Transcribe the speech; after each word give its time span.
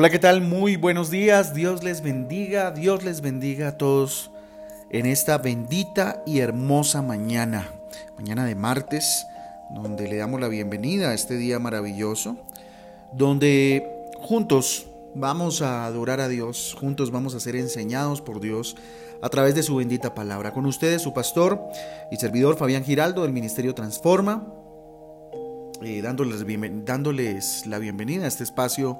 Hola, 0.00 0.08
¿qué 0.08 0.18
tal? 0.18 0.40
Muy 0.40 0.76
buenos 0.76 1.10
días. 1.10 1.52
Dios 1.52 1.84
les 1.84 2.00
bendiga, 2.00 2.70
Dios 2.70 3.04
les 3.04 3.20
bendiga 3.20 3.68
a 3.68 3.76
todos 3.76 4.30
en 4.88 5.04
esta 5.04 5.36
bendita 5.36 6.22
y 6.24 6.38
hermosa 6.38 7.02
mañana, 7.02 7.68
mañana 8.16 8.46
de 8.46 8.54
martes, 8.54 9.26
donde 9.68 10.08
le 10.08 10.16
damos 10.16 10.40
la 10.40 10.48
bienvenida 10.48 11.10
a 11.10 11.12
este 11.12 11.36
día 11.36 11.58
maravilloso, 11.58 12.38
donde 13.12 14.08
juntos 14.22 14.86
vamos 15.14 15.60
a 15.60 15.84
adorar 15.84 16.20
a 16.20 16.28
Dios, 16.28 16.74
juntos 16.80 17.10
vamos 17.10 17.34
a 17.34 17.40
ser 17.40 17.54
enseñados 17.54 18.22
por 18.22 18.40
Dios 18.40 18.76
a 19.20 19.28
través 19.28 19.54
de 19.54 19.62
su 19.62 19.76
bendita 19.76 20.14
palabra. 20.14 20.54
Con 20.54 20.64
ustedes 20.64 21.02
su 21.02 21.12
pastor 21.12 21.62
y 22.10 22.16
servidor 22.16 22.56
Fabián 22.56 22.84
Giraldo 22.84 23.24
del 23.24 23.34
Ministerio 23.34 23.74
Transforma, 23.74 24.50
eh, 25.82 26.00
dándoles, 26.00 26.42
dándoles 26.86 27.66
la 27.66 27.78
bienvenida 27.78 28.24
a 28.24 28.28
este 28.28 28.44
espacio 28.44 28.98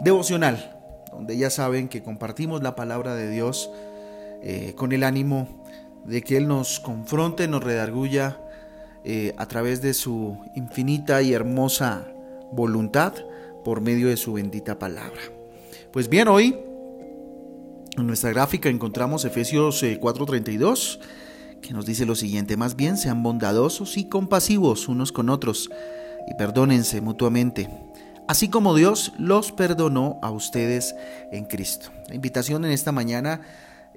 devocional, 0.00 0.78
donde 1.12 1.36
ya 1.36 1.50
saben 1.50 1.88
que 1.88 2.02
compartimos 2.02 2.62
la 2.62 2.74
palabra 2.76 3.14
de 3.14 3.30
Dios 3.30 3.70
eh, 4.42 4.74
con 4.76 4.92
el 4.92 5.02
ánimo 5.04 5.48
de 6.04 6.22
que 6.22 6.36
Él 6.36 6.48
nos 6.48 6.80
confronte, 6.80 7.48
nos 7.48 7.62
redarguya 7.62 8.40
eh, 9.04 9.34
a 9.36 9.46
través 9.46 9.82
de 9.82 9.94
su 9.94 10.38
infinita 10.54 11.22
y 11.22 11.32
hermosa 11.32 12.06
voluntad 12.52 13.14
por 13.64 13.80
medio 13.80 14.08
de 14.08 14.16
su 14.16 14.34
bendita 14.34 14.78
palabra. 14.78 15.20
Pues 15.92 16.08
bien, 16.08 16.28
hoy 16.28 16.56
en 17.96 18.06
nuestra 18.06 18.30
gráfica 18.30 18.68
encontramos 18.68 19.24
Efesios 19.24 19.82
4:32, 19.82 20.98
eh, 21.00 21.58
que 21.60 21.72
nos 21.72 21.86
dice 21.86 22.06
lo 22.06 22.14
siguiente, 22.14 22.56
más 22.56 22.76
bien 22.76 22.96
sean 22.96 23.22
bondadosos 23.22 23.96
y 23.96 24.08
compasivos 24.08 24.88
unos 24.88 25.10
con 25.10 25.28
otros 25.28 25.70
y 26.28 26.34
perdónense 26.34 27.00
mutuamente 27.00 27.68
así 28.28 28.48
como 28.48 28.74
Dios 28.74 29.12
los 29.18 29.50
perdonó 29.50 30.18
a 30.22 30.30
ustedes 30.30 30.94
en 31.32 31.46
Cristo. 31.46 31.90
La 32.08 32.14
invitación 32.14 32.64
en 32.64 32.70
esta 32.70 32.92
mañana, 32.92 33.40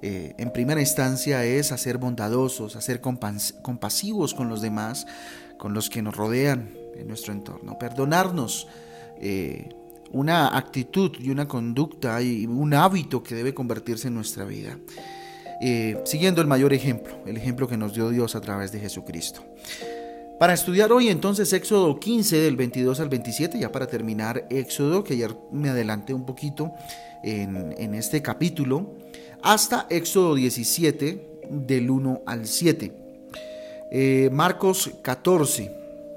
eh, 0.00 0.34
en 0.38 0.52
primera 0.52 0.80
instancia, 0.80 1.44
es 1.44 1.70
a 1.70 1.78
ser 1.78 1.98
bondadosos, 1.98 2.74
a 2.74 2.80
ser 2.80 3.00
compasivos 3.00 4.34
con 4.34 4.48
los 4.48 4.60
demás, 4.60 5.06
con 5.58 5.74
los 5.74 5.88
que 5.88 6.02
nos 6.02 6.16
rodean 6.16 6.70
en 6.96 7.06
nuestro 7.06 7.32
entorno, 7.32 7.78
perdonarnos. 7.78 8.66
Eh, 9.18 9.68
una 10.12 10.56
actitud 10.58 11.12
y 11.18 11.30
una 11.30 11.48
conducta 11.48 12.20
y 12.20 12.46
un 12.46 12.74
hábito 12.74 13.22
que 13.22 13.34
debe 13.34 13.54
convertirse 13.54 14.08
en 14.08 14.14
nuestra 14.14 14.44
vida. 14.44 14.78
Eh, 15.64 16.00
siguiendo 16.04 16.40
el 16.40 16.46
mayor 16.46 16.72
ejemplo, 16.72 17.16
el 17.24 17.36
ejemplo 17.36 17.68
que 17.68 17.76
nos 17.76 17.94
dio 17.94 18.10
Dios 18.10 18.34
a 18.34 18.40
través 18.40 18.72
de 18.72 18.80
Jesucristo. 18.80 19.42
Para 20.42 20.54
estudiar 20.54 20.90
hoy 20.90 21.08
entonces 21.08 21.52
Éxodo 21.52 22.00
15 22.00 22.36
del 22.36 22.56
22 22.56 22.98
al 22.98 23.08
27, 23.08 23.60
ya 23.60 23.70
para 23.70 23.86
terminar 23.86 24.44
Éxodo, 24.50 25.04
que 25.04 25.12
ayer 25.12 25.36
me 25.52 25.68
adelanté 25.68 26.14
un 26.14 26.26
poquito 26.26 26.72
en, 27.22 27.94
este 27.94 28.22
capítulo, 28.22 28.96
hasta 29.40 29.86
Éxodo 29.88 30.34
17 30.34 31.38
del 31.48 31.88
1 31.88 32.22
al 32.26 32.48
7. 32.48 32.92
Eh, 33.92 34.30
Marcos 34.32 34.90
14, 35.02 35.70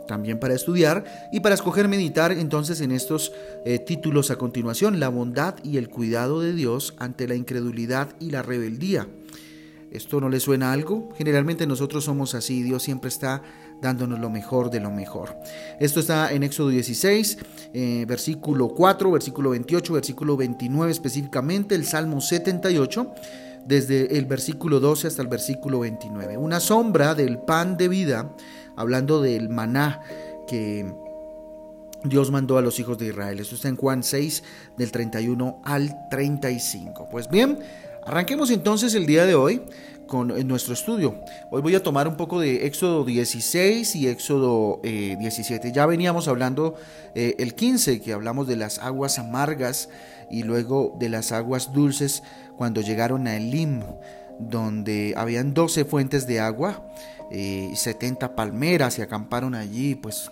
también 0.07 0.39
para 0.39 0.55
estudiar 0.55 1.29
y 1.31 1.41
para 1.41 1.53
escoger 1.53 1.87
meditar 1.87 2.31
entonces 2.31 2.81
en 2.81 2.93
estos 2.93 3.31
eh, 3.63 3.77
títulos 3.77 4.31
a 4.31 4.37
continuación, 4.37 4.99
la 4.99 5.09
bondad 5.09 5.53
y 5.63 5.77
el 5.77 5.87
cuidado 5.87 6.41
de 6.41 6.53
Dios 6.53 6.95
ante 6.97 7.27
la 7.27 7.35
incredulidad 7.35 8.15
y 8.19 8.31
la 8.31 8.41
rebeldía. 8.41 9.07
¿Esto 9.91 10.19
no 10.19 10.29
le 10.29 10.39
suena 10.39 10.71
algo? 10.71 11.09
Generalmente 11.17 11.65
nosotros 11.67 12.03
somos 12.03 12.35
así, 12.35 12.63
Dios 12.63 12.83
siempre 12.83 13.07
está 13.07 13.41
dándonos 13.81 14.19
lo 14.19 14.29
mejor 14.29 14.69
de 14.69 14.79
lo 14.79 14.91
mejor. 14.91 15.37
Esto 15.79 15.99
está 15.99 16.31
en 16.33 16.43
Éxodo 16.43 16.69
16, 16.69 17.37
eh, 17.73 18.05
versículo 18.07 18.69
4, 18.69 19.11
versículo 19.11 19.51
28, 19.51 19.93
versículo 19.93 20.37
29 20.37 20.91
específicamente, 20.91 21.75
el 21.75 21.85
Salmo 21.85 22.19
78, 22.19 23.13
desde 23.65 24.17
el 24.17 24.25
versículo 24.25 24.79
12 24.79 25.07
hasta 25.07 25.21
el 25.21 25.27
versículo 25.27 25.79
29. 25.79 26.37
Una 26.37 26.59
sombra 26.59 27.15
del 27.15 27.39
pan 27.39 27.77
de 27.77 27.87
vida, 27.87 28.35
hablando 28.75 29.21
del 29.21 29.49
maná 29.49 30.01
que 30.47 30.93
Dios 32.03 32.31
mandó 32.31 32.57
a 32.57 32.61
los 32.61 32.79
hijos 32.79 32.97
de 32.97 33.07
Israel. 33.07 33.39
Esto 33.39 33.55
está 33.55 33.67
en 33.67 33.75
Juan 33.75 34.03
6, 34.03 34.43
del 34.77 34.91
31 34.91 35.61
al 35.63 36.07
35. 36.09 37.07
Pues 37.09 37.29
bien, 37.29 37.59
arranquemos 38.05 38.51
entonces 38.51 38.93
el 38.95 39.05
día 39.05 39.25
de 39.25 39.35
hoy 39.35 39.61
con 40.07 40.27
nuestro 40.47 40.73
estudio. 40.73 41.19
Hoy 41.49 41.61
voy 41.61 41.75
a 41.75 41.81
tomar 41.81 42.07
un 42.07 42.15
poco 42.15 42.39
de 42.39 42.67
Éxodo 42.67 43.03
16 43.03 43.95
y 43.95 44.07
Éxodo 44.07 44.79
17. 44.83 45.67
Eh, 45.67 45.71
ya 45.73 45.85
veníamos 45.85 46.27
hablando 46.27 46.75
eh, 47.15 47.35
el 47.39 47.55
15, 47.55 48.01
que 48.01 48.13
hablamos 48.13 48.47
de 48.47 48.55
las 48.55 48.79
aguas 48.79 49.17
amargas 49.17 49.89
y 50.29 50.43
luego 50.43 50.95
de 50.99 51.09
las 51.09 51.31
aguas 51.31 51.73
dulces 51.73 52.21
cuando 52.55 52.81
llegaron 52.81 53.27
a 53.27 53.35
Elim, 53.35 53.81
donde 54.39 55.13
habían 55.17 55.53
12 55.53 55.85
fuentes 55.85 56.27
de 56.27 56.39
agua 56.39 56.85
y 57.31 57.71
eh, 57.71 57.75
70 57.75 58.35
palmeras 58.35 58.99
y 58.99 59.01
acamparon 59.01 59.55
allí, 59.55 59.95
pues 59.95 60.31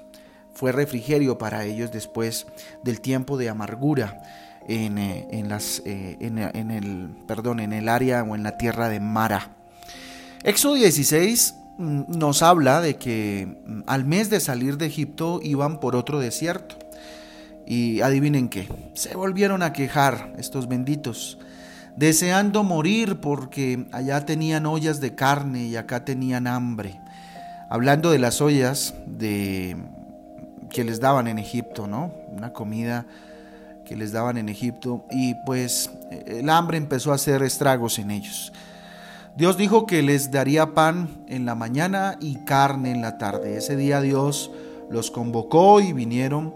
fue 0.53 0.71
refrigerio 0.71 1.39
para 1.39 1.65
ellos 1.65 1.91
después 1.91 2.45
del 2.83 3.01
tiempo 3.01 3.37
de 3.37 3.49
amargura. 3.49 4.21
En, 4.67 5.49
las, 5.49 5.81
en, 5.85 6.37
en, 6.37 6.71
el, 6.71 7.09
perdón, 7.27 7.59
en 7.59 7.73
el 7.73 7.89
área 7.89 8.23
o 8.23 8.35
en 8.35 8.43
la 8.43 8.57
tierra 8.57 8.89
de 8.89 8.99
Mara. 8.99 9.55
Éxodo 10.43 10.75
16 10.75 11.55
mm, 11.77 12.01
nos 12.17 12.41
habla 12.43 12.81
de 12.81 12.97
que 12.97 13.61
mm, 13.65 13.81
al 13.87 14.05
mes 14.05 14.29
de 14.29 14.39
salir 14.39 14.77
de 14.77 14.87
Egipto 14.87 15.39
iban 15.43 15.79
por 15.79 15.95
otro 15.95 16.19
desierto. 16.19 16.75
Y 17.65 18.01
adivinen 18.01 18.49
qué, 18.49 18.67
se 18.93 19.15
volvieron 19.15 19.63
a 19.63 19.71
quejar 19.71 20.33
estos 20.37 20.67
benditos, 20.67 21.37
deseando 21.95 22.63
morir 22.63 23.21
porque 23.21 23.87
allá 23.93 24.25
tenían 24.25 24.65
ollas 24.65 24.99
de 24.99 25.15
carne 25.15 25.67
y 25.67 25.77
acá 25.77 26.03
tenían 26.03 26.45
hambre. 26.45 26.99
Hablando 27.69 28.11
de 28.11 28.19
las 28.19 28.41
ollas 28.41 28.93
de 29.07 29.77
que 30.69 30.83
les 30.83 30.99
daban 30.99 31.27
en 31.27 31.39
Egipto, 31.39 31.87
¿no? 31.87 32.13
Una 32.35 32.51
comida 32.51 33.05
que 33.85 33.95
les 33.95 34.11
daban 34.11 34.37
en 34.37 34.49
Egipto 34.49 35.05
y 35.11 35.35
pues 35.45 35.89
el 36.25 36.49
hambre 36.49 36.77
empezó 36.77 37.11
a 37.11 37.15
hacer 37.15 37.43
estragos 37.43 37.99
en 37.99 38.11
ellos. 38.11 38.53
Dios 39.35 39.57
dijo 39.57 39.87
que 39.87 40.03
les 40.03 40.29
daría 40.29 40.73
pan 40.73 41.09
en 41.27 41.45
la 41.45 41.55
mañana 41.55 42.17
y 42.19 42.35
carne 42.45 42.91
en 42.91 43.01
la 43.01 43.17
tarde. 43.17 43.57
Ese 43.57 43.75
día 43.75 43.99
Dios 43.99 44.51
los 44.91 45.09
convocó 45.09 45.81
y 45.81 45.91
vinieron 45.91 46.53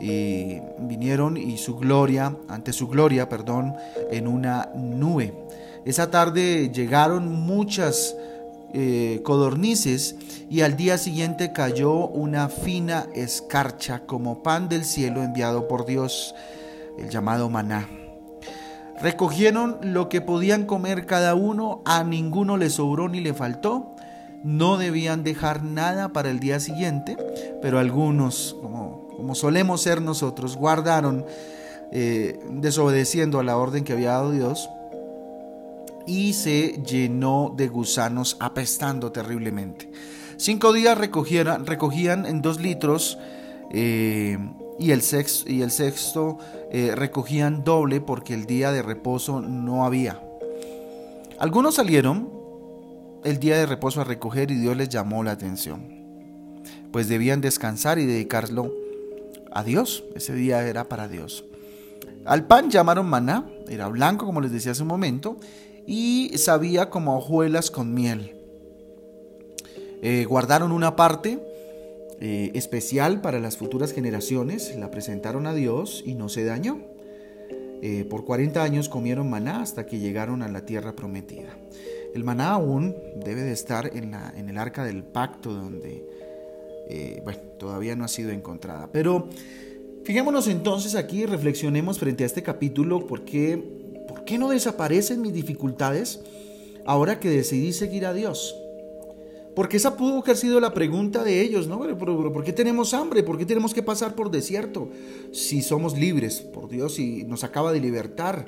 y 0.00 0.60
vinieron 0.78 1.36
y 1.36 1.58
su 1.58 1.76
gloria, 1.76 2.36
ante 2.48 2.72
su 2.72 2.88
gloria, 2.88 3.28
perdón, 3.28 3.74
en 4.10 4.26
una 4.26 4.68
nube. 4.74 5.32
Esa 5.84 6.10
tarde 6.10 6.70
llegaron 6.72 7.28
muchas 7.28 8.16
eh, 8.72 9.20
codornices 9.24 10.16
y 10.48 10.62
al 10.62 10.76
día 10.76 10.98
siguiente 10.98 11.52
cayó 11.52 12.06
una 12.06 12.48
fina 12.48 13.06
escarcha 13.14 14.00
como 14.06 14.42
pan 14.42 14.68
del 14.68 14.84
cielo 14.84 15.22
enviado 15.22 15.68
por 15.68 15.86
Dios, 15.86 16.34
el 16.98 17.08
llamado 17.08 17.48
maná. 17.50 17.88
Recogieron 19.00 19.78
lo 19.82 20.08
que 20.08 20.20
podían 20.20 20.64
comer 20.64 21.06
cada 21.06 21.34
uno, 21.34 21.82
a 21.84 22.04
ninguno 22.04 22.56
le 22.56 22.70
sobró 22.70 23.08
ni 23.08 23.20
le 23.20 23.34
faltó. 23.34 23.96
No 24.44 24.76
debían 24.76 25.24
dejar 25.24 25.62
nada 25.62 26.12
para 26.12 26.30
el 26.30 26.40
día 26.40 26.60
siguiente, 26.60 27.16
pero 27.60 27.78
algunos, 27.78 28.56
como, 28.60 29.08
como 29.16 29.34
solemos 29.34 29.82
ser 29.82 30.02
nosotros, 30.02 30.56
guardaron 30.56 31.24
eh, 31.92 32.40
desobedeciendo 32.50 33.38
a 33.38 33.44
la 33.44 33.56
orden 33.56 33.84
que 33.84 33.92
había 33.92 34.12
dado 34.12 34.30
Dios 34.30 34.68
y 36.06 36.32
se 36.32 36.82
llenó 36.82 37.52
de 37.56 37.68
gusanos 37.68 38.36
apestando 38.40 39.12
terriblemente. 39.12 39.90
Cinco 40.36 40.72
días 40.72 40.98
recogían, 40.98 41.66
recogían 41.66 42.26
en 42.26 42.42
dos 42.42 42.60
litros 42.60 43.18
eh, 43.70 44.38
y 44.82 44.90
el 44.90 45.02
sexto, 45.02 46.38
eh, 46.70 46.92
recogían 46.94 47.64
doble 47.64 48.00
porque 48.00 48.34
el 48.34 48.46
día 48.46 48.72
de 48.72 48.82
reposo 48.82 49.40
no 49.40 49.84
había. 49.84 50.20
Algunos 51.38 51.76
salieron 51.76 52.30
el 53.24 53.38
día 53.38 53.56
de 53.56 53.66
reposo 53.66 54.00
a 54.00 54.04
recoger 54.04 54.50
y 54.50 54.56
Dios 54.56 54.76
les 54.76 54.88
llamó 54.88 55.22
la 55.22 55.30
atención, 55.30 56.62
pues 56.90 57.08
debían 57.08 57.40
descansar 57.40 57.98
y 57.98 58.06
dedicarlo 58.06 58.72
a 59.52 59.62
Dios. 59.62 60.04
Ese 60.14 60.34
día 60.34 60.66
era 60.66 60.88
para 60.88 61.08
Dios. 61.08 61.44
Al 62.24 62.46
pan 62.46 62.70
llamaron 62.70 63.06
maná, 63.06 63.46
era 63.68 63.88
blanco 63.88 64.26
como 64.26 64.40
les 64.40 64.52
decía 64.52 64.72
hace 64.72 64.82
un 64.82 64.88
momento, 64.88 65.36
y 65.86 66.32
sabía 66.36 66.90
como 66.90 67.16
hojuelas 67.16 67.70
con 67.70 67.94
miel. 67.94 68.36
Eh, 70.02 70.24
guardaron 70.28 70.72
una 70.72 70.96
parte 70.96 71.40
eh, 72.24 72.52
especial 72.54 73.20
para 73.20 73.40
las 73.40 73.56
futuras 73.56 73.92
generaciones, 73.92 74.76
la 74.78 74.92
presentaron 74.92 75.48
a 75.48 75.54
Dios 75.54 76.04
y 76.06 76.14
no 76.14 76.28
se 76.28 76.44
dañó. 76.44 76.78
Eh, 77.82 78.06
por 78.08 78.24
40 78.24 78.62
años 78.62 78.88
comieron 78.88 79.28
maná 79.28 79.60
hasta 79.60 79.86
que 79.86 79.98
llegaron 79.98 80.42
a 80.42 80.48
la 80.48 80.64
tierra 80.64 80.94
prometida. 80.94 81.58
El 82.14 82.22
maná 82.22 82.52
aún 82.52 82.94
debe 83.24 83.42
de 83.42 83.50
estar 83.50 83.90
en, 83.96 84.12
la, 84.12 84.32
en 84.36 84.48
el 84.48 84.56
arca 84.56 84.84
del 84.84 85.02
pacto 85.02 85.52
donde, 85.52 86.06
eh, 86.88 87.20
bueno, 87.24 87.40
todavía 87.58 87.96
no 87.96 88.04
ha 88.04 88.08
sido 88.08 88.30
encontrada. 88.30 88.88
Pero 88.92 89.28
Fijémonos 90.04 90.48
entonces 90.48 90.96
aquí 90.96 91.26
reflexionemos 91.26 91.98
frente 91.98 92.24
a 92.24 92.26
este 92.26 92.42
capítulo 92.42 93.06
por 93.06 93.24
qué, 93.24 93.56
por 94.08 94.24
qué 94.24 94.36
no 94.36 94.50
desaparecen 94.50 95.22
mis 95.22 95.32
dificultades 95.32 96.20
ahora 96.84 97.20
que 97.20 97.30
decidí 97.30 97.72
seguir 97.72 98.06
a 98.06 98.12
Dios. 98.12 98.56
Porque 99.54 99.76
esa 99.76 99.96
pudo 99.96 100.22
haber 100.22 100.36
sido 100.36 100.60
la 100.60 100.72
pregunta 100.72 101.24
de 101.24 101.42
ellos, 101.42 101.66
¿no? 101.66 101.80
¿Por 101.98 102.44
qué 102.44 102.52
tenemos 102.52 102.94
hambre? 102.94 103.22
¿Por 103.22 103.36
qué 103.36 103.44
tenemos 103.44 103.74
que 103.74 103.82
pasar 103.82 104.14
por 104.14 104.30
desierto? 104.30 104.88
Si 105.32 105.60
somos 105.60 105.98
libres, 105.98 106.40
por 106.40 106.68
Dios, 106.68 106.98
y 106.98 107.24
nos 107.24 107.44
acaba 107.44 107.72
de 107.72 107.80
libertar. 107.80 108.46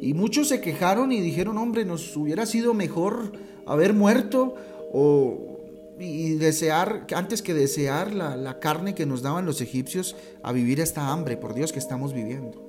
Y 0.00 0.14
muchos 0.14 0.48
se 0.48 0.60
quejaron 0.60 1.10
y 1.12 1.20
dijeron, 1.20 1.56
hombre, 1.56 1.84
nos 1.84 2.16
hubiera 2.16 2.44
sido 2.44 2.74
mejor 2.74 3.32
haber 3.66 3.94
muerto 3.94 4.54
o, 4.92 5.58
y 5.98 6.34
desear, 6.34 7.06
antes 7.14 7.40
que 7.40 7.54
desear 7.54 8.12
la, 8.12 8.36
la 8.36 8.58
carne 8.58 8.94
que 8.94 9.06
nos 9.06 9.22
daban 9.22 9.46
los 9.46 9.60
egipcios, 9.62 10.16
a 10.42 10.52
vivir 10.52 10.80
esta 10.80 11.12
hambre, 11.12 11.38
por 11.38 11.54
Dios, 11.54 11.72
que 11.72 11.78
estamos 11.78 12.12
viviendo. 12.12 12.60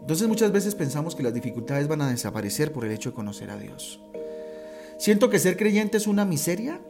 Entonces 0.00 0.28
muchas 0.28 0.52
veces 0.52 0.74
pensamos 0.74 1.14
que 1.14 1.22
las 1.22 1.34
dificultades 1.34 1.88
van 1.88 2.02
a 2.02 2.10
desaparecer 2.10 2.72
por 2.72 2.84
el 2.84 2.92
hecho 2.92 3.10
de 3.10 3.16
conocer 3.16 3.50
a 3.50 3.56
Dios. 3.58 4.00
Siento 5.04 5.28
que 5.28 5.38
ser 5.38 5.58
creyente 5.58 5.98
es 5.98 6.06
una 6.06 6.24
miseria. 6.24 6.80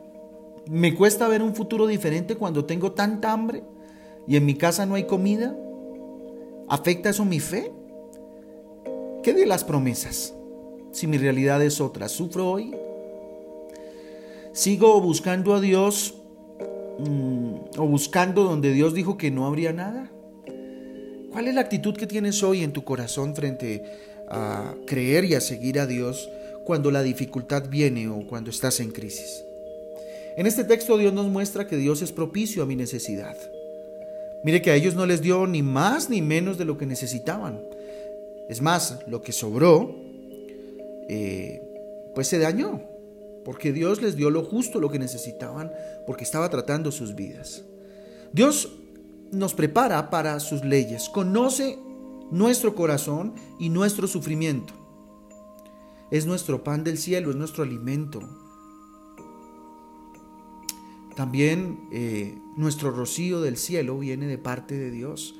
Me 0.70 0.94
cuesta 0.94 1.26
ver 1.26 1.42
un 1.42 1.56
futuro 1.56 1.88
diferente 1.88 2.36
cuando 2.36 2.64
tengo 2.64 2.92
tanta 2.92 3.32
hambre 3.32 3.64
y 4.28 4.36
en 4.36 4.46
mi 4.46 4.54
casa 4.54 4.86
no 4.86 4.94
hay 4.94 5.02
comida. 5.02 5.52
¿Afecta 6.68 7.10
eso 7.10 7.24
mi 7.24 7.40
fe? 7.40 7.72
¿Qué 9.24 9.34
de 9.34 9.46
las 9.46 9.64
promesas? 9.64 10.32
Si 10.92 11.08
mi 11.08 11.18
realidad 11.18 11.60
es 11.60 11.80
otra, 11.80 12.08
¿sufro 12.08 12.48
hoy? 12.48 12.76
¿Sigo 14.52 15.00
buscando 15.00 15.52
a 15.52 15.60
Dios 15.60 16.14
mm, 17.00 17.54
o 17.78 17.86
buscando 17.88 18.44
donde 18.44 18.72
Dios 18.72 18.94
dijo 18.94 19.18
que 19.18 19.32
no 19.32 19.44
habría 19.44 19.72
nada? 19.72 20.08
¿Cuál 21.32 21.48
es 21.48 21.54
la 21.56 21.62
actitud 21.62 21.96
que 21.96 22.06
tienes 22.06 22.44
hoy 22.44 22.62
en 22.62 22.72
tu 22.72 22.84
corazón 22.84 23.34
frente 23.34 23.82
a 24.30 24.72
creer 24.86 25.24
y 25.24 25.34
a 25.34 25.40
seguir 25.40 25.80
a 25.80 25.88
Dios? 25.88 26.28
Cuando 26.64 26.90
la 26.90 27.02
dificultad 27.02 27.68
viene 27.68 28.08
o 28.08 28.26
cuando 28.26 28.50
estás 28.50 28.80
en 28.80 28.90
crisis. 28.90 29.44
En 30.36 30.46
este 30.46 30.64
texto 30.64 30.98
Dios 30.98 31.12
nos 31.12 31.26
muestra 31.26 31.66
que 31.66 31.76
Dios 31.76 32.02
es 32.02 32.10
propicio 32.10 32.62
a 32.62 32.66
mi 32.66 32.74
necesidad. 32.74 33.36
Mire 34.42 34.60
que 34.60 34.70
a 34.70 34.74
ellos 34.74 34.94
no 34.94 35.06
les 35.06 35.22
dio 35.22 35.46
ni 35.46 35.62
más 35.62 36.10
ni 36.10 36.20
menos 36.20 36.58
de 36.58 36.64
lo 36.64 36.76
que 36.76 36.86
necesitaban. 36.86 37.60
Es 38.48 38.60
más, 38.60 38.98
lo 39.06 39.22
que 39.22 39.32
sobró, 39.32 39.94
eh, 41.08 41.62
pues 42.14 42.28
se 42.28 42.38
dañó, 42.38 42.82
porque 43.44 43.72
Dios 43.72 44.02
les 44.02 44.16
dio 44.16 44.30
lo 44.30 44.44
justo, 44.44 44.80
lo 44.80 44.90
que 44.90 44.98
necesitaban, 44.98 45.72
porque 46.06 46.24
estaba 46.24 46.50
tratando 46.50 46.92
sus 46.92 47.14
vidas. 47.14 47.62
Dios 48.32 48.72
nos 49.30 49.54
prepara 49.54 50.10
para 50.10 50.38
sus 50.40 50.64
leyes, 50.64 51.08
conoce 51.08 51.78
nuestro 52.30 52.74
corazón 52.74 53.34
y 53.58 53.68
nuestro 53.70 54.06
sufrimiento 54.08 54.83
es 56.10 56.26
nuestro 56.26 56.62
pan 56.62 56.84
del 56.84 56.98
cielo, 56.98 57.30
es 57.30 57.36
nuestro 57.36 57.64
alimento. 57.64 58.20
También 61.14 61.88
eh, 61.92 62.38
nuestro 62.56 62.90
rocío 62.90 63.40
del 63.40 63.56
cielo 63.56 63.98
viene 63.98 64.26
de 64.26 64.38
parte 64.38 64.76
de 64.76 64.90
Dios. 64.90 65.36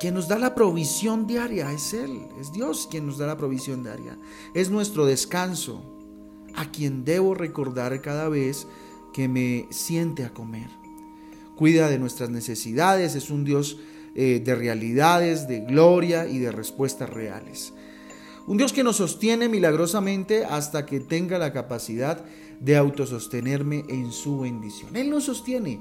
Quien 0.00 0.14
nos 0.14 0.28
da 0.28 0.38
la 0.38 0.54
provisión 0.54 1.26
diaria 1.26 1.70
es 1.72 1.92
Él, 1.92 2.22
es 2.40 2.52
Dios 2.52 2.88
quien 2.90 3.06
nos 3.06 3.18
da 3.18 3.26
la 3.26 3.36
provisión 3.36 3.82
diaria. 3.82 4.18
Es 4.54 4.70
nuestro 4.70 5.04
descanso, 5.04 5.82
a 6.54 6.70
quien 6.70 7.04
debo 7.04 7.34
recordar 7.34 8.00
cada 8.00 8.28
vez 8.28 8.66
que 9.12 9.28
me 9.28 9.66
siente 9.70 10.24
a 10.24 10.32
comer. 10.32 10.68
Cuida 11.56 11.88
de 11.88 11.98
nuestras 11.98 12.30
necesidades, 12.30 13.14
es 13.14 13.30
un 13.30 13.44
Dios 13.44 13.78
eh, 14.14 14.40
de 14.42 14.54
realidades, 14.54 15.46
de 15.46 15.60
gloria 15.60 16.26
y 16.26 16.38
de 16.38 16.50
respuestas 16.50 17.10
reales. 17.10 17.74
Un 18.50 18.56
Dios 18.56 18.72
que 18.72 18.82
nos 18.82 18.96
sostiene 18.96 19.48
milagrosamente 19.48 20.44
hasta 20.44 20.84
que 20.84 20.98
tenga 20.98 21.38
la 21.38 21.52
capacidad 21.52 22.24
de 22.58 22.76
autosostenerme 22.76 23.84
en 23.88 24.10
su 24.10 24.40
bendición. 24.40 24.96
Él 24.96 25.08
nos 25.08 25.26
sostiene. 25.26 25.80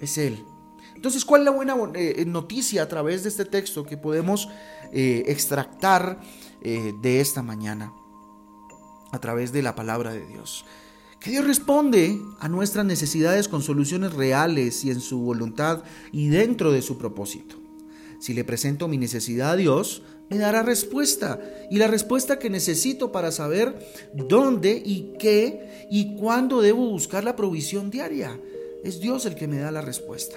Es 0.00 0.16
Él. 0.16 0.46
Entonces, 0.94 1.26
¿cuál 1.26 1.42
es 1.42 1.44
la 1.44 1.50
buena 1.50 1.76
eh, 1.94 2.24
noticia 2.26 2.82
a 2.82 2.88
través 2.88 3.22
de 3.22 3.28
este 3.28 3.44
texto 3.44 3.84
que 3.84 3.98
podemos 3.98 4.48
eh, 4.94 5.24
extractar 5.26 6.22
eh, 6.62 6.94
de 7.02 7.20
esta 7.20 7.42
mañana? 7.42 7.92
A 9.12 9.18
través 9.18 9.52
de 9.52 9.60
la 9.60 9.74
palabra 9.74 10.14
de 10.14 10.24
Dios. 10.24 10.64
Que 11.20 11.32
Dios 11.32 11.46
responde 11.46 12.18
a 12.40 12.48
nuestras 12.48 12.86
necesidades 12.86 13.46
con 13.46 13.60
soluciones 13.60 14.14
reales 14.14 14.86
y 14.86 14.90
en 14.90 15.02
su 15.02 15.20
voluntad 15.20 15.84
y 16.12 16.28
dentro 16.28 16.72
de 16.72 16.80
su 16.80 16.96
propósito. 16.96 17.56
Si 18.20 18.32
le 18.32 18.42
presento 18.42 18.88
mi 18.88 18.96
necesidad 18.96 19.50
a 19.50 19.56
Dios, 19.56 20.02
me 20.28 20.38
dará 20.38 20.62
respuesta. 20.62 21.40
Y 21.70 21.78
la 21.78 21.86
respuesta 21.86 22.38
que 22.38 22.50
necesito 22.50 23.12
para 23.12 23.32
saber 23.32 23.74
dónde 24.12 24.82
y 24.84 25.14
qué 25.18 25.86
y 25.90 26.16
cuándo 26.16 26.60
debo 26.60 26.88
buscar 26.88 27.24
la 27.24 27.36
provisión 27.36 27.90
diaria. 27.90 28.38
Es 28.84 29.00
Dios 29.00 29.26
el 29.26 29.34
que 29.34 29.48
me 29.48 29.58
da 29.58 29.70
la 29.70 29.80
respuesta. 29.80 30.36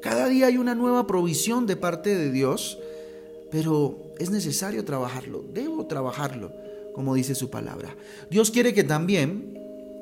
Cada 0.00 0.28
día 0.28 0.46
hay 0.46 0.56
una 0.56 0.74
nueva 0.74 1.06
provisión 1.06 1.66
de 1.66 1.76
parte 1.76 2.16
de 2.16 2.30
Dios, 2.30 2.78
pero 3.50 4.14
es 4.18 4.30
necesario 4.30 4.84
trabajarlo. 4.84 5.44
Debo 5.52 5.86
trabajarlo, 5.86 6.52
como 6.94 7.14
dice 7.14 7.34
su 7.34 7.50
palabra. 7.50 7.94
Dios 8.30 8.50
quiere 8.50 8.72
que 8.72 8.84
también 8.84 9.58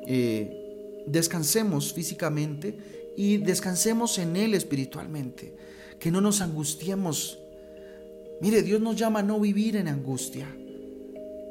eh, 0.07 1.03
descansemos 1.05 1.93
físicamente 1.93 2.77
y 3.17 3.37
descansemos 3.37 4.17
en 4.17 4.37
Él 4.37 4.53
espiritualmente. 4.53 5.53
Que 5.99 6.11
no 6.11 6.21
nos 6.21 6.39
angustiemos 6.39 7.39
Mire, 8.41 8.63
Dios 8.63 8.79
nos 8.79 8.95
llama 8.95 9.19
a 9.19 9.23
no 9.23 9.39
vivir 9.39 9.75
en 9.75 9.87
angustia. 9.87 10.47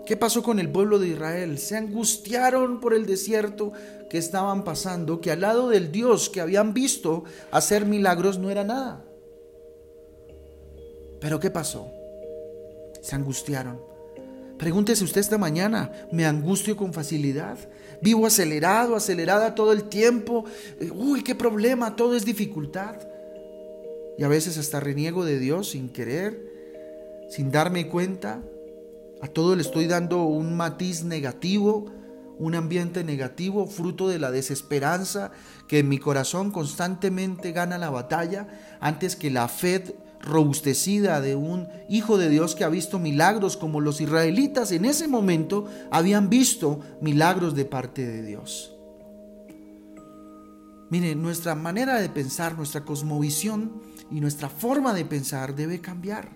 ¿Qué 0.07 0.17
pasó 0.17 0.43
con 0.43 0.59
el 0.59 0.71
pueblo 0.71 0.99
de 0.99 1.09
Israel? 1.09 1.59
Se 1.59 1.77
angustiaron 1.77 2.81
por 2.81 2.95
el 2.95 3.05
desierto 3.05 3.73
que 4.09 4.17
estaban 4.17 4.65
pasando, 4.65 5.21
que 5.21 5.31
al 5.31 5.43
lado 5.43 5.69
del 5.69 5.93
Dios 5.93 6.31
que 6.31 6.41
habían 6.41 6.73
visto 6.73 7.25
hacer 7.51 7.85
milagros 7.85 8.39
no 8.39 8.49
era 8.49 8.65
nada. 8.65 9.05
Pero 11.21 11.39
¿qué 11.39 11.51
pasó? 11.51 11.91
Se 13.03 13.17
angustiaron. 13.17 13.83
Pregúntese 14.57 15.05
usted 15.05 15.21
esta 15.21 15.37
mañana, 15.37 15.93
¿me 16.11 16.25
angustio 16.25 16.75
con 16.75 16.95
facilidad? 16.95 17.59
¿Vivo 18.01 18.27
acelerado, 18.27 18.97
acelerada 18.97 19.55
todo 19.55 19.73
el 19.73 19.85
tiempo? 19.85 20.47
Uy, 20.95 21.23
qué 21.23 21.35
problema, 21.35 21.97
todo 21.97 22.17
es 22.17 22.25
dificultad. 22.25 22.97
Y 24.17 24.25
a 24.25 24.29
veces 24.29 24.57
hasta 24.57 24.81
reniego 24.81 25.27
de 25.27 25.39
Dios 25.39 25.71
sin 25.71 25.91
querer 25.91 26.48
sin 27.29 27.51
darme 27.51 27.89
cuenta, 27.89 28.43
a 29.21 29.29
todo 29.29 29.57
le 29.57 29.63
estoy 29.63 29.87
dando 29.87 30.25
un 30.25 30.57
matiz 30.57 31.05
negativo, 31.05 31.87
un 32.39 32.55
ambiente 32.55 33.03
negativo, 33.05 33.67
fruto 33.67 34.09
de 34.09 34.19
la 34.19 34.31
desesperanza 34.31 35.33
que 35.67 35.81
en 35.81 35.89
mi 35.89 35.99
corazón 35.99 36.51
constantemente 36.51 37.53
gana 37.53 37.79
la 37.79 37.91
batalla, 37.91 38.49
antes 38.81 39.17
que 39.17 39.31
la 39.31 39.49
fe 39.49 39.97
robustecida 40.21 41.21
de 41.21 41.37
un 41.37 41.69
hijo 41.89 42.19
de 42.19 42.29
Dios 42.29 42.55
que 42.55 42.65
ha 42.65 42.69
visto 42.69 42.99
milagros 42.99 43.57
como 43.57 43.81
los 43.81 44.01
israelitas 44.01 44.73
en 44.73 44.85
ese 44.85 45.09
momento 45.09 45.67
habían 45.91 46.29
visto 46.29 46.81
milagros 47.01 47.55
de 47.55 47.65
parte 47.65 48.07
de 48.07 48.23
Dios. 48.23 48.75
Mire, 50.91 51.15
nuestra 51.15 51.55
manera 51.55 52.01
de 52.01 52.09
pensar, 52.09 52.57
nuestra 52.57 52.85
cosmovisión 52.85 53.83
y 54.11 54.21
nuestra 54.21 54.49
forma 54.49 54.95
de 54.95 55.05
pensar 55.05 55.55
debe 55.55 55.81
cambiar. 55.81 56.31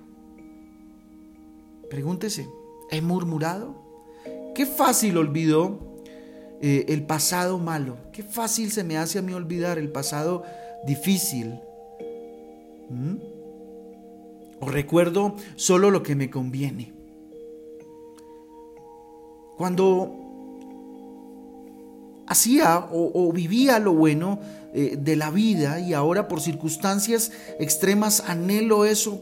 Pregúntese, 1.93 2.49
¿he 2.91 3.03
murmurado? 3.03 3.75
Qué 4.55 4.65
fácil 4.65 5.19
olvidó 5.19 5.79
eh, 6.63 6.87
el 6.89 7.05
pasado 7.05 7.59
malo. 7.59 7.99
Qué 8.15 8.23
fácil 8.23 8.73
se 8.73 8.83
me 8.83 8.97
hace 8.97 9.19
a 9.19 9.23
mí 9.23 9.35
olvidar 9.35 9.77
el 9.77 9.93
pasado 9.93 10.43
difícil. 10.87 11.61
¿Mm? 12.89 13.17
O 14.61 14.71
recuerdo 14.71 15.37
solo 15.57 15.91
lo 15.91 16.03
que 16.03 16.15
me 16.15 16.31
conviene. 16.31 16.95
Cuando 19.59 20.17
hacía 22.27 22.89
o, 22.91 23.31
vivía 23.35 23.79
lo 23.79 23.93
bueno 23.93 24.41
eh, 24.73 24.97
de 24.99 25.15
la 25.15 25.31
vida 25.31 25.79
y 25.79 25.93
ahora 25.93 26.27
por 26.27 26.41
circunstancias 26.41 27.33
extremas 27.61 28.23
anhelo 28.27 28.87
eso 28.87 29.21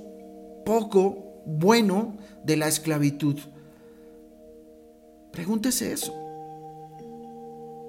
poco 0.64 1.29
bueno 1.58 2.14
de 2.44 2.56
la 2.56 2.68
esclavitud. 2.68 3.38
Pregúntese 5.32 5.92
eso. 5.92 6.14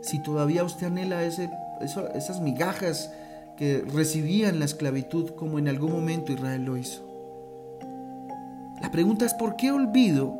Si 0.01 0.21
todavía 0.23 0.63
usted 0.63 0.87
anhela 0.87 1.23
esas 1.23 2.41
migajas 2.41 3.11
que 3.57 3.83
recibía 3.93 4.49
en 4.49 4.59
la 4.59 4.65
esclavitud 4.65 5.31
como 5.31 5.59
en 5.59 5.67
algún 5.67 5.91
momento 5.91 6.31
Israel 6.31 6.65
lo 6.65 6.77
hizo. 6.77 7.07
La 8.81 8.91
pregunta 8.91 9.25
es 9.25 9.33
¿por 9.35 9.55
qué 9.55 9.71
olvido 9.71 10.39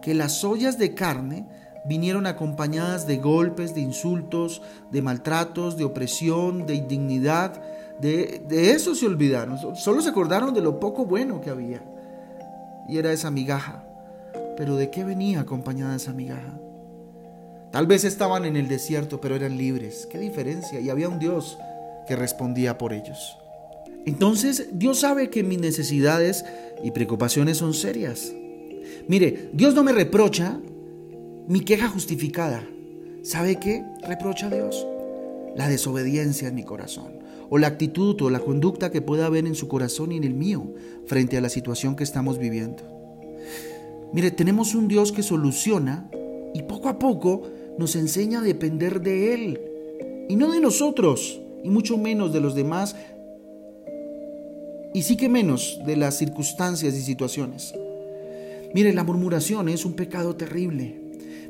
que 0.00 0.14
las 0.14 0.42
ollas 0.44 0.78
de 0.78 0.94
carne 0.94 1.46
vinieron 1.84 2.26
acompañadas 2.26 3.06
de 3.06 3.18
golpes, 3.18 3.74
de 3.74 3.80
insultos, 3.80 4.62
de 4.90 5.02
maltratos, 5.02 5.76
de 5.76 5.84
opresión, 5.84 6.66
de 6.66 6.74
indignidad. 6.74 7.62
De, 8.00 8.42
eso 8.74 8.94
se 8.94 9.06
olvidaron, 9.06 9.76
solo 9.76 10.00
se 10.00 10.08
acordaron 10.08 10.54
de 10.54 10.60
lo 10.60 10.80
poco 10.80 11.04
bueno 11.04 11.40
que 11.40 11.50
había. 11.50 11.82
Y 12.88 12.98
era 12.98 13.12
esa 13.12 13.30
migaja. 13.30 13.84
Pero 14.56 14.76
¿de 14.76 14.90
qué 14.90 15.04
venía 15.04 15.40
acompañada 15.40 15.96
esa 15.96 16.12
migaja? 16.12 16.58
Tal 17.70 17.86
vez 17.86 18.04
estaban 18.04 18.44
en 18.44 18.56
el 18.56 18.68
desierto, 18.68 19.20
pero 19.20 19.34
eran 19.34 19.56
libres. 19.56 20.06
¿Qué 20.10 20.18
diferencia? 20.18 20.78
Y 20.80 20.90
había 20.90 21.08
un 21.08 21.18
Dios 21.18 21.58
que 22.06 22.16
respondía 22.16 22.76
por 22.76 22.92
ellos. 22.92 23.38
Entonces, 24.04 24.68
Dios 24.72 25.00
sabe 25.00 25.30
que 25.30 25.42
mis 25.42 25.60
necesidades 25.60 26.44
y 26.82 26.90
preocupaciones 26.90 27.58
son 27.58 27.72
serias. 27.72 28.32
Mire, 29.08 29.50
Dios 29.52 29.74
no 29.74 29.84
me 29.84 29.92
reprocha 29.92 30.60
mi 31.46 31.60
queja 31.60 31.88
justificada. 31.88 32.62
¿Sabe 33.22 33.56
qué 33.56 33.84
reprocha 34.06 34.48
a 34.48 34.50
Dios? 34.50 34.86
La 35.56 35.68
desobediencia 35.68 36.48
en 36.48 36.54
mi 36.54 36.64
corazón, 36.64 37.12
o 37.54 37.58
la 37.58 37.66
actitud 37.66 38.18
o 38.22 38.30
la 38.30 38.40
conducta 38.40 38.90
que 38.90 39.02
pueda 39.02 39.26
haber 39.26 39.46
en 39.46 39.54
su 39.54 39.68
corazón 39.68 40.10
y 40.10 40.16
en 40.16 40.24
el 40.24 40.32
mío 40.32 40.72
frente 41.04 41.36
a 41.36 41.42
la 41.42 41.50
situación 41.50 41.96
que 41.96 42.02
estamos 42.02 42.38
viviendo. 42.38 42.82
Mire, 44.14 44.30
tenemos 44.30 44.74
un 44.74 44.88
Dios 44.88 45.12
que 45.12 45.22
soluciona 45.22 46.08
y 46.54 46.62
poco 46.62 46.88
a 46.88 46.98
poco 46.98 47.42
nos 47.76 47.94
enseña 47.94 48.38
a 48.38 48.42
depender 48.42 49.02
de 49.02 49.34
Él 49.34 49.60
y 50.30 50.36
no 50.36 50.50
de 50.50 50.60
nosotros, 50.60 51.42
y 51.62 51.68
mucho 51.68 51.98
menos 51.98 52.32
de 52.32 52.40
los 52.40 52.54
demás, 52.54 52.96
y 54.94 55.02
sí 55.02 55.18
que 55.18 55.28
menos 55.28 55.78
de 55.84 55.96
las 55.96 56.16
circunstancias 56.16 56.94
y 56.94 57.02
situaciones. 57.02 57.74
Mire, 58.72 58.94
la 58.94 59.04
murmuración 59.04 59.68
es 59.68 59.84
un 59.84 59.92
pecado 59.92 60.36
terrible. 60.36 61.01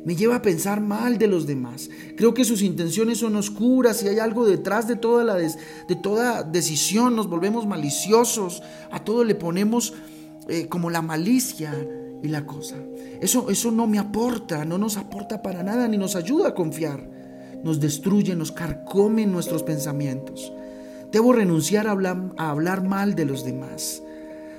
Me 0.05 0.17
lleva 0.17 0.37
a 0.37 0.43
pensar 0.43 0.81
mal 0.81 1.19
de 1.19 1.29
los 1.29 1.47
demás. 1.47 1.89
Creo 2.17 2.35
que 2.35 2.45
sus 2.45 2.63
intenciones 2.63 3.19
son 3.19 3.37
oscuras 3.37 4.03
y 4.03 4.09
hay 4.09 4.19
algo 4.19 4.45
detrás 4.45 4.89
de 4.89 4.97
toda, 4.97 5.23
la 5.23 5.37
de 5.37 5.97
toda 6.03 6.43
decisión. 6.43 7.15
Nos 7.15 7.29
volvemos 7.29 7.67
maliciosos. 7.67 8.63
A 8.91 9.05
todo 9.05 9.23
le 9.23 9.37
ponemos 9.37 9.95
eh, 10.49 10.67
como 10.69 10.91
la 10.91 11.03
malicia 11.03 11.73
y 12.23 12.29
la 12.29 12.47
cosa. 12.47 12.77
Eso, 13.21 13.49
eso 13.51 13.71
no 13.71 13.87
me 13.87 13.99
aporta, 13.99 14.65
no 14.65 14.77
nos 14.77 14.97
aporta 14.97 15.41
para 15.41 15.63
nada 15.63 15.87
ni 15.87 15.99
nos 15.99 16.17
ayuda 16.17 16.49
a 16.49 16.55
confiar. 16.55 17.09
Nos 17.63 17.79
destruye, 17.79 18.35
nos 18.35 18.51
carcome 18.51 19.25
nuestros 19.27 19.63
pensamientos. 19.63 20.53
Debo 21.13 21.33
renunciar 21.33 21.87
a 21.87 21.93
hablar, 21.93 22.33
a 22.39 22.51
hablar 22.51 22.83
mal 22.83 23.15
de 23.15 23.25
los 23.25 23.45
demás. 23.45 24.03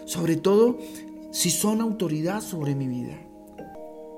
Sobre 0.06 0.38
todo 0.38 0.78
si 1.32 1.50
son 1.50 1.82
autoridad 1.82 2.42
sobre 2.42 2.76
mi 2.76 2.88
vida. 2.88 3.20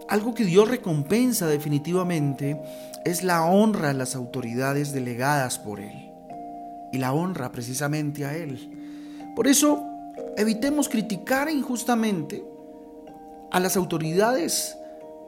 Algo 0.08 0.34
que 0.34 0.46
Dios 0.46 0.68
recompensa 0.68 1.48
definitivamente 1.48 2.62
es 3.06 3.24
la 3.24 3.46
honra 3.46 3.90
a 3.90 3.94
las 3.94 4.16
autoridades 4.16 4.94
delegadas 4.94 5.58
por 5.58 5.80
Él 5.80 6.12
y 6.92 6.98
la 7.00 7.14
honra 7.14 7.52
precisamente 7.52 8.26
a 8.26 8.36
Él. 8.36 8.70
Por 9.36 9.48
eso, 9.48 9.84
evitemos 10.38 10.90
criticar 10.90 11.50
injustamente 11.50 12.44
a 13.52 13.60
las 13.60 13.76
autoridades 13.78 14.78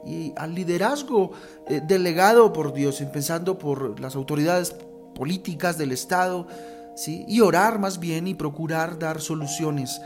y 0.06 0.34
al 0.38 0.54
liderazgo 0.54 1.32
eh, 1.68 1.82
delegado 1.86 2.54
por 2.54 2.74
Dios, 2.74 3.02
empezando 3.02 3.58
por 3.58 4.00
las 4.00 4.16
autoridades 4.16 4.76
políticas 5.16 5.78
del 5.78 5.92
Estado, 5.92 6.48
¿sí? 6.96 7.26
y 7.28 7.42
orar 7.42 7.80
más 7.80 8.00
bien 8.00 8.28
y 8.28 8.34
procurar 8.34 9.00
dar 9.00 9.22
soluciones 9.22 10.00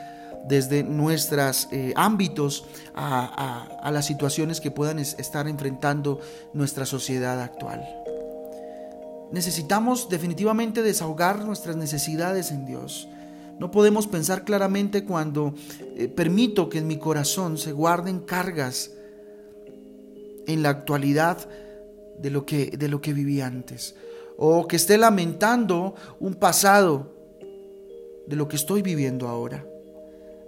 desde 0.47 0.83
nuestros 0.83 1.67
eh, 1.71 1.93
ámbitos 1.95 2.65
a, 2.95 3.89
las 3.91 4.05
situaciones 4.05 4.61
que 4.61 4.71
puedan 4.71 4.99
estar 4.99 5.47
enfrentando 5.47 6.19
nuestra 6.53 6.85
sociedad 6.85 7.41
actual. 7.41 7.81
Necesitamos 9.31 10.09
definitivamente 10.09 10.81
desahogar 10.81 11.45
nuestras 11.45 11.77
necesidades 11.77 12.51
en 12.51 12.65
Dios. 12.65 13.07
No 13.59 13.71
podemos 13.71 14.07
pensar 14.07 14.43
claramente 14.43 15.05
cuando 15.05 15.53
eh, 15.95 16.07
permito 16.07 16.67
que 16.67 16.79
en 16.79 16.87
mi 16.87 16.97
corazón 16.97 17.57
se 17.57 17.71
guarden 17.71 18.19
cargas 18.19 18.91
en 20.47 20.63
la 20.63 20.69
actualidad 20.69 21.47
de 22.17 22.29
lo 22.29 22.45
que, 22.45 22.71
de 22.71 22.87
lo 22.87 23.01
que 23.01 23.13
viví 23.13 23.41
antes. 23.41 23.95
O 24.37 24.67
que 24.67 24.75
esté 24.75 24.97
lamentando 24.97 25.95
un 26.19 26.33
pasado 26.33 27.13
de 28.27 28.35
lo 28.35 28.47
que 28.47 28.55
estoy 28.55 28.81
viviendo 28.81 29.27
ahora. 29.27 29.65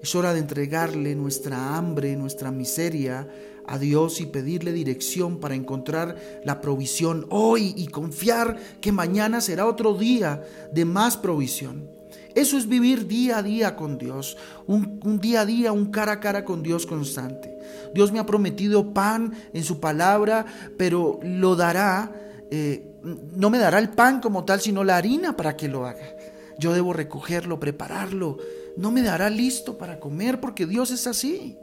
Es 0.03 0.15
hora 0.15 0.33
de 0.33 0.41
entregarle 0.41 1.15
nuestra 1.15 1.77
hambre, 1.77 2.17
nuestra 2.17 2.51
miseria 2.51 3.25
a 3.65 3.79
Dios 3.79 4.19
y 4.19 4.25
pedirle 4.25 4.74
dirección 4.74 5.39
para 5.39 5.55
encontrar 5.55 6.17
la 6.43 6.60
provisión 6.60 7.25
hoy 7.29 7.74
y 7.77 7.88
confiar 7.88 8.57
que 8.81 8.91
mañana 8.91 9.39
será 9.39 9.65
otro 9.65 9.93
día 9.93 10.43
de 10.74 10.83
más 10.83 11.15
provisión. 11.15 11.89
Eso 12.36 12.57
es 12.57 12.67
vivir 12.67 13.07
día 13.07 13.38
a 13.38 13.43
día 13.43 13.77
con 13.77 13.98
Dios, 13.98 14.36
un, 14.67 15.00
día 15.22 15.39
a 15.39 15.45
día, 15.45 15.72
un 15.72 15.86
cara 15.86 16.12
a 16.12 16.19
cara 16.19 16.43
con 16.43 16.63
Dios 16.63 16.86
constante. 16.86 17.57
Dios 17.95 18.12
me 18.12 18.19
ha 18.19 18.25
prometido 18.25 18.93
pan 18.93 19.33
en 19.53 19.63
su 19.63 19.79
palabra, 19.79 20.45
pero 20.77 21.22
lo 21.24 21.55
dará, 21.55 22.12
eh, 22.51 23.00
no 23.03 23.50
me 23.50 23.57
dará 23.57 23.79
el 23.79 23.88
pan 23.88 24.19
como 24.19 24.43
tal, 24.43 24.60
sino 24.60 24.83
la 24.83 24.98
harina 24.98 25.38
para 25.38 25.55
que 25.55 25.69
lo 25.69 25.86
haga. 25.86 26.17
Yo 26.60 26.74
debo 26.74 26.91
recogerlo, 26.91 27.57
prepararlo, 27.57 28.38
no 28.77 28.92
me 28.92 29.01
dará 29.01 29.30
listo 29.30 29.77
para 29.77 30.00
comer 30.00 30.39
porque 30.39 30.65
Dios 30.65 30.92
es 30.92 31.08
así. 31.08 31.58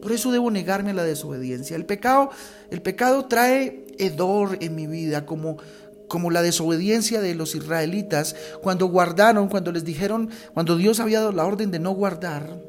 Por 0.00 0.12
eso 0.12 0.30
debo 0.32 0.50
negarme 0.50 0.90
a 0.90 0.94
la 0.94 1.04
desobediencia. 1.04 1.76
El 1.76 1.86
pecado, 1.86 2.30
el 2.70 2.82
pecado 2.82 3.24
trae 3.26 3.86
hedor 3.98 4.58
en 4.60 4.74
mi 4.74 4.86
vida 4.86 5.24
como 5.24 5.56
como 6.08 6.30
la 6.30 6.42
desobediencia 6.42 7.20
de 7.20 7.34
los 7.34 7.54
israelitas 7.54 8.36
cuando 8.62 8.86
guardaron, 8.86 9.48
cuando 9.48 9.72
les 9.72 9.84
dijeron, 9.84 10.30
cuando 10.52 10.76
Dios 10.76 11.00
había 11.00 11.18
dado 11.20 11.32
la 11.32 11.46
orden 11.46 11.70
de 11.70 11.78
no 11.78 11.92
guardar, 11.92 12.60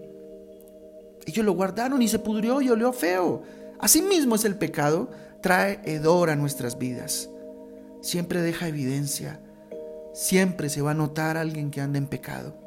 ellos 1.25 1.46
lo 1.46 1.54
guardaron 1.54 2.02
y 2.02 2.08
se 2.08 2.18
pudrió 2.18 2.62
y 2.62 2.70
olió 2.70 2.94
feo. 2.94 3.44
Asimismo 3.80 4.36
es 4.36 4.46
el 4.46 4.56
pecado, 4.56 5.12
trae 5.42 5.80
hedor 5.84 6.30
a 6.30 6.36
nuestras 6.36 6.78
vidas. 6.78 7.30
Siempre 8.02 8.42
deja 8.42 8.68
evidencia, 8.68 9.40
siempre 10.14 10.70
se 10.70 10.82
va 10.82 10.92
a 10.92 10.96
notar 10.96 11.38
alguien 11.38 11.72
que 11.72 11.82
anda 11.82 11.98
en 11.98 12.08
pecado. 12.08 12.65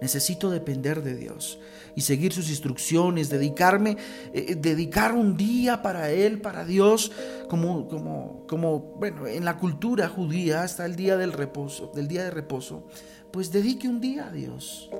Necesito 0.00 0.50
depender 0.50 1.02
de 1.02 1.14
Dios 1.14 1.58
y 1.94 2.02
seguir 2.02 2.32
sus 2.32 2.48
instrucciones, 2.48 3.28
dedicarme, 3.28 3.96
eh, 4.32 4.54
dedicar 4.54 5.12
un 5.12 5.36
día 5.36 5.82
para 5.82 6.10
Él, 6.10 6.40
para 6.40 6.64
Dios, 6.64 7.12
como, 7.48 7.88
como, 7.88 8.46
como, 8.46 8.78
bueno, 8.98 9.26
en 9.26 9.44
la 9.44 9.58
cultura 9.58 10.08
judía 10.08 10.64
está 10.64 10.86
el 10.86 10.96
día 10.96 11.16
del 11.16 11.32
reposo, 11.32 11.92
del 11.94 12.08
día 12.08 12.24
de 12.24 12.30
reposo, 12.30 12.86
pues 13.30 13.52
dedique 13.52 13.88
un 13.88 14.00
día 14.00 14.28
a 14.28 14.32
Dios, 14.32 14.90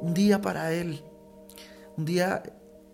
un 0.00 0.12
día 0.12 0.40
para 0.40 0.72
Él, 0.72 1.00
un 1.96 2.04
día 2.04 2.42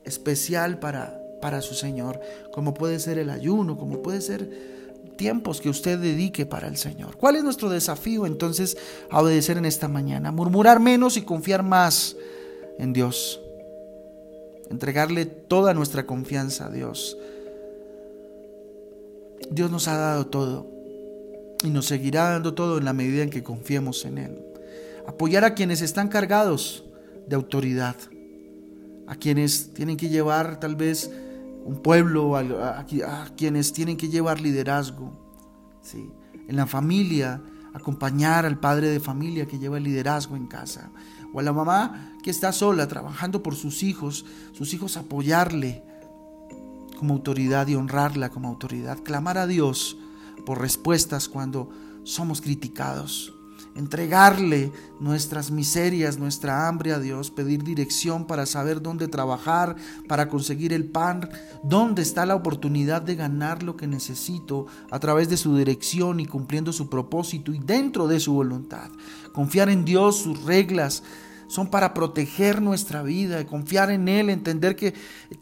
especial 0.05 0.79
para, 0.79 1.21
para 1.41 1.61
su 1.61 1.75
Señor, 1.75 2.21
como 2.53 2.75
puede 2.75 3.01
ser 3.01 3.19
el 3.19 3.31
ayuno, 3.31 3.77
como 3.77 4.03
puede 4.03 4.21
ser 4.21 4.76
tiempos 5.17 5.61
que 5.61 5.69
usted 5.69 5.99
dedique 5.99 6.47
para 6.47 6.69
el 6.69 6.77
Señor. 6.77 7.17
¿Cuál 7.17 7.37
es 7.37 7.45
nuestro 7.45 7.69
desafío 7.69 8.27
entonces 8.27 8.77
a 9.11 9.21
obedecer 9.21 9.57
en 9.59 9.65
esta 9.65 9.89
mañana? 9.89 10.33
Murmurar 10.33 10.81
menos 10.81 11.17
y 11.17 11.23
confiar 11.23 11.63
más 11.63 12.17
en 12.79 12.93
Dios. 12.93 13.41
Entregarle 14.71 15.27
toda 15.27 15.75
nuestra 15.75 16.07
confianza 16.07 16.67
a 16.67 16.71
Dios. 16.71 17.17
Dios 19.51 19.71
nos 19.71 19.89
ha 19.89 19.97
dado 19.97 20.27
todo 20.27 20.67
y 21.65 21.71
nos 21.71 21.87
seguirá 21.87 22.31
dando 22.31 22.55
todo 22.55 22.79
en 22.79 22.85
la 22.85 22.93
medida 22.93 23.23
en 23.23 23.31
que 23.31 23.43
confiemos 23.43 24.05
en 24.05 24.19
Él. 24.19 24.43
Apoyar 25.07 25.45
a 25.45 25.55
quienes 25.55 25.83
están 25.83 26.09
cargados 26.09 26.85
de 27.27 27.37
autoridad, 27.37 27.97
a 29.07 29.17
quienes 29.17 29.73
tienen 29.73 29.97
que 29.97 30.09
llevar 30.09 30.59
tal 30.59 30.77
vez 30.77 31.11
un 31.67 31.83
pueblo, 31.83 32.37
a, 32.37 32.85
quienes 33.37 33.73
tienen 33.73 33.97
que 33.97 34.09
llevar 34.09 34.41
liderazgo. 34.41 35.13
¿sí? 35.83 36.11
En 36.47 36.57
la 36.57 36.67
familia, 36.67 37.43
acompañar 37.75 38.47
al 38.47 38.61
padre 38.61 38.89
de 38.89 39.01
familia 39.01 39.47
que 39.47 39.59
lleva 39.59 39.79
el 39.79 39.85
liderazgo 39.85 40.37
en 40.37 40.47
casa. 40.47 40.91
O 41.35 41.41
a 41.41 41.43
la 41.43 41.53
mamá 41.53 42.15
que 42.23 42.31
está 42.31 42.53
sola 42.53 42.87
trabajando 42.87 43.43
por 43.43 43.57
sus 43.57 43.83
hijos, 43.83 44.25
sus 44.53 44.73
hijos 44.75 44.97
apoyarle 44.97 45.83
como 46.99 47.15
autoridad 47.15 47.67
y 47.67 47.75
honrarla 47.75 48.31
como 48.31 48.49
autoridad. 48.49 49.03
Clamar 49.03 49.37
a 49.37 49.47
Dios 49.47 49.99
por 50.47 50.61
respuestas 50.61 51.29
cuando 51.29 51.69
somos 52.05 52.41
criticados 52.41 53.36
entregarle 53.77 54.73
nuestras 55.01 55.51
miserias, 55.51 56.19
nuestra 56.19 56.67
hambre 56.67 56.93
a 56.93 56.99
Dios, 56.99 57.31
pedir 57.31 57.63
dirección 57.63 58.27
para 58.27 58.47
saber 58.47 58.81
dónde 58.81 59.09
trabajar, 59.09 59.77
para 60.09 60.29
conseguir 60.29 60.73
el 60.73 60.87
pan, 60.87 61.29
dónde 61.63 62.03
está 62.03 62.27
la 62.27 62.35
oportunidad 62.35 63.03
de 63.03 63.17
ganar 63.17 63.63
lo 63.63 63.77
que 63.77 63.87
necesito 63.87 64.67
a 64.91 64.99
través 64.99 65.29
de 65.29 65.37
su 65.37 65.57
dirección 65.57 66.21
y 66.21 66.27
cumpliendo 66.27 66.73
su 66.73 66.89
propósito 66.89 67.53
y 67.53 67.59
dentro 67.59 68.09
de 68.09 68.19
su 68.19 68.33
voluntad. 68.33 68.91
Confiar 69.33 69.69
en 69.69 69.85
Dios, 69.85 70.17
sus 70.17 70.43
reglas, 70.45 71.03
son 71.49 71.69
para 71.69 71.95
proteger 71.95 72.61
nuestra 72.61 73.03
vida, 73.03 73.47
confiar 73.47 73.91
en 73.91 74.09
Él, 74.09 74.31
entender 74.31 74.75
que 74.75 74.95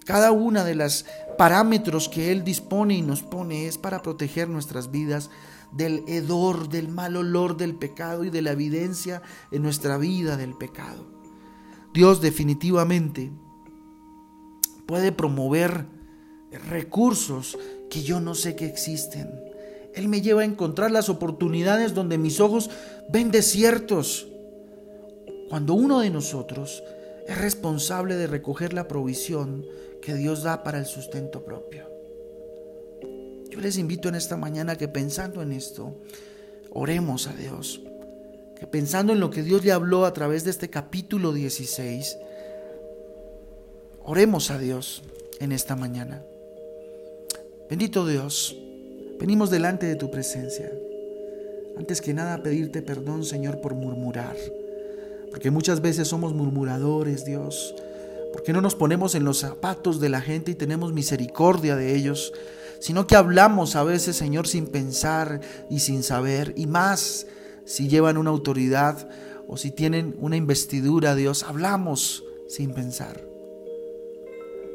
cada 0.05 0.33
una 0.33 0.65
de 0.65 0.75
las 0.75 1.07
parámetros 1.39 2.09
que 2.09 2.31
Él 2.31 2.45
dispone 2.45 2.95
y 2.95 3.03
nos 3.03 3.23
pone 3.23 3.67
es 3.67 3.79
para 3.79 4.03
proteger 4.03 4.49
nuestras 4.49 4.91
vidas 4.91 5.31
del 5.77 6.05
hedor, 6.07 6.69
del 6.69 6.89
mal 6.89 7.17
olor 7.17 7.57
del 7.57 7.75
pecado 7.75 8.25
y 8.25 8.31
de 8.31 8.43
la 8.43 8.53
evidencia 8.53 9.23
en 9.51 9.63
nuestra 9.63 9.99
vida 9.99 10.37
del 10.37 10.55
pecado. 10.55 11.07
Dios 11.93 12.21
definitivamente 12.21 13.31
puede 14.87 15.13
promover 15.13 15.87
recursos 16.69 17.59
que 17.91 18.03
yo 18.03 18.21
no 18.21 18.35
sé 18.35 18.57
que 18.57 18.67
existen. 18.67 19.31
Él 19.95 20.09
me 20.09 20.21
lleva 20.21 20.43
a 20.43 20.47
encontrar 20.47 20.91
las 20.91 21.09
oportunidades 21.09 21.95
donde 21.95 22.19
mis 22.19 22.41
ojos 22.41 22.71
ven 23.11 23.31
desiertos. 23.31 24.27
Cuando 25.49 25.75
uno 25.75 26.01
de 26.01 26.11
nosotros 26.11 26.83
es 27.29 27.39
responsable 27.39 28.17
de 28.17 28.27
recoger 28.27 28.73
la 28.73 28.89
provisión 28.89 29.65
que 30.03 30.15
Dios 30.15 30.43
da 30.43 30.63
para 30.63 30.79
el 30.79 30.87
sustento 30.87 31.45
propio. 31.45 31.94
Yo 33.55 33.61
les 33.61 33.79
invito 33.79 34.09
en 34.09 34.17
esta 34.17 34.37
mañana 34.37 34.75
que 34.75 34.89
pensando 34.89 35.41
en 35.41 35.53
esto, 35.53 35.95
oremos 36.71 37.29
a 37.29 37.35
Dios. 37.35 37.81
Que 38.59 38.67
pensando 38.67 39.13
en 39.13 39.21
lo 39.21 39.31
que 39.31 39.45
Dios 39.45 39.65
le 39.65 39.71
habló 39.71 40.07
a 40.07 40.13
través 40.13 40.43
de 40.43 40.51
este 40.51 40.71
capítulo 40.71 41.33
16, 41.33 42.19
oremos 44.03 44.51
a 44.51 44.59
Dios 44.59 45.05
en 45.39 45.53
esta 45.53 45.77
mañana. 45.77 46.25
Bendito 47.71 48.05
Dios, 48.09 48.57
venimos 49.21 49.51
delante 49.51 49.87
de 49.87 49.95
tu 49.95 50.11
presencia. 50.11 50.73
Antes 51.79 52.01
que 52.01 52.13
nada 52.13 52.43
pedirte 52.43 52.83
perdón, 52.83 53.25
Señor, 53.25 53.61
por 53.61 53.75
murmurar. 53.75 54.35
Porque 55.31 55.53
muchas 55.53 55.81
veces 55.81 56.09
somos 56.09 56.35
murmuradores, 56.35 57.25
Dios. 57.25 57.73
Porque 58.33 58.53
no 58.53 58.61
nos 58.61 58.75
ponemos 58.75 59.15
en 59.15 59.23
los 59.23 59.39
zapatos 59.39 60.01
de 60.01 60.09
la 60.09 60.21
gente 60.21 60.51
y 60.51 60.57
tenemos 60.57 60.93
misericordia 60.93 61.77
de 61.77 61.95
ellos 61.95 62.33
sino 62.85 63.07
que 63.07 63.17
hablamos 63.17 63.77
a 63.77 63.83
veces, 63.83 64.15
Señor, 64.15 64.47
sin 64.47 64.67
pensar 64.67 65.41
y 65.71 65.79
sin 65.79 66.03
saber, 66.03 66.53
y 66.55 66.67
más 66.67 67.27
si 67.65 67.89
llevan 67.89 68.19
una 68.19 68.29
autoridad 68.29 69.09
o 69.49 69.57
si 69.57 69.71
tienen 69.71 70.15
una 70.21 70.37
investidura, 70.37 71.15
Dios, 71.15 71.45
hablamos 71.45 72.25
sin 72.47 72.75
pensar. 72.75 73.23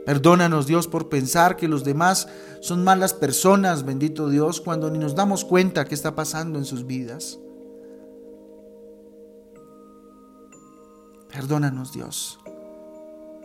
Perdónanos, 0.07 0.65
Dios, 0.65 0.87
por 0.87 1.07
pensar 1.07 1.55
que 1.55 1.67
los 1.67 1.83
demás 1.83 2.27
son 2.61 2.83
malas 2.83 3.13
personas, 3.13 3.85
bendito 3.85 4.27
Dios, 4.27 4.59
cuando 4.59 4.89
ni 4.89 4.97
nos 4.97 5.13
damos 5.13 5.45
cuenta 5.45 5.85
qué 5.85 5.93
está 5.93 6.15
pasando 6.15 6.57
en 6.57 6.65
sus 6.65 6.87
vidas. 6.87 7.37
Perdónanos, 11.31 11.93
Dios, 11.93 12.39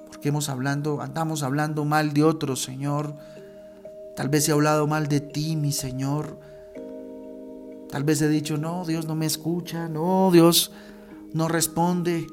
porque 0.06 0.30
hemos 0.30 0.48
hablando, 0.48 1.02
andamos 1.02 1.42
hablando 1.42 1.84
mal 1.84 2.14
de 2.14 2.24
otros, 2.24 2.62
Señor, 2.62 3.14
Tal 4.14 4.28
vez 4.28 4.48
he 4.48 4.52
hablado 4.52 4.86
mal 4.86 5.08
de 5.08 5.20
ti, 5.20 5.56
mi 5.56 5.72
Señor. 5.72 6.38
Tal 7.90 8.04
vez 8.04 8.22
he 8.22 8.28
dicho, 8.28 8.56
no, 8.56 8.84
Dios 8.84 9.06
no 9.06 9.16
me 9.16 9.26
escucha, 9.26 9.88
no, 9.88 10.30
Dios 10.32 10.70
no 11.32 11.48
responde. 11.48 12.26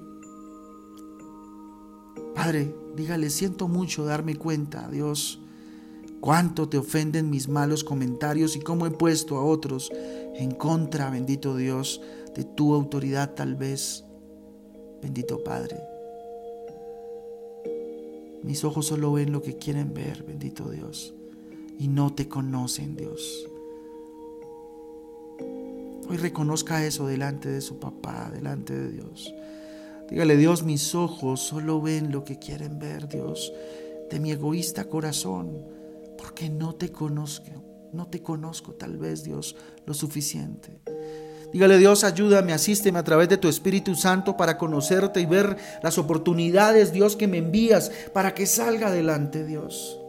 Padre, 2.36 2.74
dígale, 2.96 3.30
siento 3.30 3.68
mucho 3.68 4.06
darme 4.06 4.36
cuenta, 4.36 4.90
Dios, 4.90 5.40
cuánto 6.20 6.70
te 6.70 6.78
ofenden 6.78 7.30
mis 7.30 7.48
malos 7.48 7.84
comentarios 7.84 8.56
y 8.56 8.60
cómo 8.60 8.86
he 8.86 8.92
puesto 8.92 9.38
a 9.38 9.44
otros 9.44 9.92
en 10.36 10.52
contra, 10.52 11.10
bendito 11.10 11.56
Dios, 11.56 12.02
de 12.36 12.44
tu 12.44 12.74
autoridad 12.74 13.34
tal 13.34 13.56
vez. 13.56 14.06
Bendito 15.02 15.44
Padre. 15.44 15.78
Mis 18.44 18.64
ojos 18.64 18.86
solo 18.86 19.14
ven 19.14 19.32
lo 19.32 19.42
que 19.42 19.58
quieren 19.58 19.94
ver, 19.96 20.24
bendito 20.24 20.70
Dios 20.70 21.16
y 21.80 21.88
no 21.88 22.13
te 22.13 22.28
conocen, 22.28 22.96
Dios. 22.96 23.48
Hoy 26.10 26.17
reconozca 26.17 26.86
eso 26.86 27.08
delante 27.08 27.50
de 27.50 27.62
su 27.62 27.80
papá, 27.80 28.30
delante 28.34 28.78
de 28.78 28.91
Dios. 28.91 29.34
Dígale, 30.10 30.36
Dios, 30.36 30.63
mis 30.63 30.93
ojos 30.93 31.39
solo 31.39 31.82
ven 31.82 32.12
lo 32.12 32.26
que 32.26 32.38
quieren 32.38 32.80
ver, 32.80 33.08
Dios, 33.08 33.54
de 34.10 34.19
mi 34.19 34.32
egoísta 34.32 34.84
corazón, 34.89 35.65
porque 36.17 36.50
no 36.50 36.76
te 36.76 36.91
conozco, 36.91 37.45
no 37.93 38.08
te 38.08 38.22
conozco 38.22 38.74
tal 38.74 38.98
vez, 38.98 39.24
Dios, 39.24 39.56
lo 39.86 39.93
suficiente. 39.93 40.82
Dígale, 41.54 41.78
Dios, 41.78 42.04
ayúdame, 42.04 42.52
asísteme 42.52 43.00
a 43.00 43.04
través 43.04 43.30
de 43.30 43.38
tu 43.38 43.48
Espíritu 43.48 43.95
Santo 43.95 44.36
para 44.36 44.58
conocerte 44.58 45.22
y 45.22 45.26
ver 45.26 45.56
las 45.82 45.98
oportunidades, 45.98 46.91
Dios, 46.91 47.15
que 47.15 47.30
me 47.30 47.38
envías 47.38 47.89
para 48.13 48.34
que 48.34 48.48
salga 48.48 48.88
adelante, 48.88 49.45
Dios. 49.45 50.01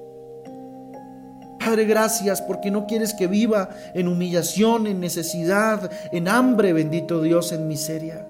Padre, 1.64 1.84
gracias 1.84 2.42
porque 2.42 2.70
no 2.70 2.86
quieres 2.86 3.14
que 3.14 3.28
viva 3.28 3.70
en 3.94 4.08
humillación, 4.08 4.88
en 4.88 4.98
necesidad, 5.00 5.90
en 6.10 6.26
hambre, 6.26 6.72
bendito 6.72 7.22
Dios, 7.22 7.52
en 7.52 7.68
miseria. 7.68 8.26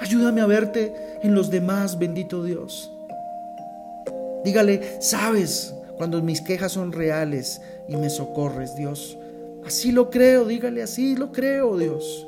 Ayúdame 0.00 0.40
a 0.40 0.46
verte 0.46 0.94
en 1.22 1.34
los 1.34 1.50
demás, 1.50 1.98
bendito 1.98 2.42
Dios. 2.42 2.90
Dígale, 4.44 4.98
sabes 5.00 5.74
cuando 5.98 6.22
mis 6.22 6.40
quejas 6.40 6.72
son 6.72 6.92
reales 6.92 7.60
y 7.86 7.96
me 7.96 8.08
socorres, 8.08 8.74
Dios. 8.74 9.18
Así 9.66 9.92
lo 9.92 10.08
creo, 10.08 10.46
dígale, 10.46 10.82
así 10.82 11.16
lo 11.16 11.32
creo, 11.32 11.76
Dios. 11.76 12.26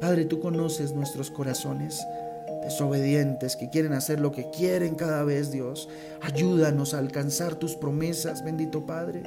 Padre, 0.00 0.24
tú 0.24 0.40
conoces 0.40 0.92
nuestros 0.92 1.30
corazones 1.30 2.00
desobedientes, 2.68 3.56
que 3.56 3.70
quieren 3.70 3.92
hacer 3.92 4.20
lo 4.20 4.32
que 4.32 4.50
quieren 4.50 4.94
cada 4.94 5.24
vez, 5.24 5.50
Dios. 5.50 5.88
Ayúdanos 6.20 6.94
a 6.94 6.98
alcanzar 6.98 7.54
tus 7.56 7.74
promesas, 7.74 8.44
bendito 8.44 8.86
Padre. 8.86 9.22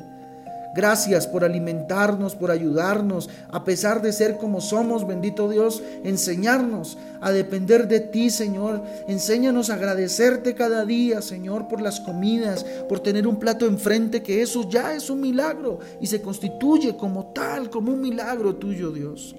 Gracias 0.74 1.28
por 1.28 1.44
alimentarnos, 1.44 2.36
por 2.36 2.50
ayudarnos, 2.50 3.30
a 3.52 3.66
pesar 3.66 4.02
de 4.02 4.14
ser 4.14 4.38
como 4.38 4.62
somos, 4.62 5.06
bendito 5.06 5.50
Dios, 5.50 5.84
enseñarnos 6.06 6.98
a 7.20 7.32
depender 7.32 7.90
de 7.90 8.00
ti, 8.00 8.30
Señor. 8.30 8.82
Enséñanos 9.08 9.70
a 9.70 9.74
agradecerte 9.74 10.56
cada 10.56 10.86
día, 10.86 11.22
Señor, 11.22 11.68
por 11.68 11.82
las 11.82 12.00
comidas, 12.00 12.66
por 12.88 13.02
tener 13.02 13.28
un 13.28 13.38
plato 13.38 13.66
enfrente, 13.66 14.24
que 14.24 14.42
eso 14.42 14.70
ya 14.70 14.94
es 14.94 15.10
un 15.10 15.20
milagro 15.20 15.80
y 16.00 16.08
se 16.08 16.22
constituye 16.22 16.96
como 16.96 17.34
tal, 17.34 17.70
como 17.70 17.92
un 17.92 18.00
milagro 18.00 18.56
tuyo, 18.56 18.92
Dios. 18.92 19.36